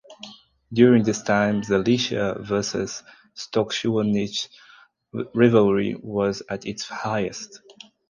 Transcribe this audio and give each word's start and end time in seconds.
During 0.73 1.03
this 1.03 1.21
time 1.21 1.61
the 1.61 1.75
Lechia 1.77 2.43
vs 2.43 3.03
Stoczniowiec 3.35 4.47
rivalry 5.35 5.93
was 6.01 6.41
at 6.49 6.65
its 6.65 6.85
highest. 6.87 7.61